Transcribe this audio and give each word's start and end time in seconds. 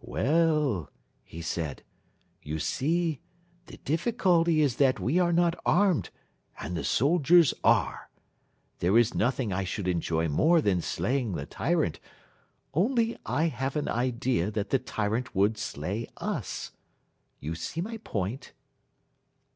"We 0.00 0.20
e 0.20 0.44
ll," 0.46 0.90
he 1.24 1.42
said, 1.42 1.82
"you 2.40 2.60
see, 2.60 3.18
the 3.66 3.78
difficulty 3.78 4.62
is 4.62 4.76
that 4.76 5.00
we 5.00 5.18
are 5.18 5.32
not 5.32 5.58
armed 5.66 6.10
and 6.60 6.76
the 6.76 6.84
soldiers 6.84 7.52
are. 7.64 8.08
There 8.78 8.96
is 8.96 9.12
nothing 9.12 9.52
I 9.52 9.64
should 9.64 9.88
enjoy 9.88 10.28
more 10.28 10.60
than 10.60 10.82
slaying 10.82 11.32
the 11.32 11.46
tyrant, 11.46 11.98
only 12.74 13.16
I 13.26 13.48
have 13.48 13.74
an 13.74 13.88
idea 13.88 14.52
that 14.52 14.70
the 14.70 14.78
tyrant 14.78 15.34
would 15.34 15.58
slay 15.58 16.06
us. 16.18 16.70
You 17.40 17.56
see 17.56 17.80
my 17.80 17.96
point?" 18.04 18.52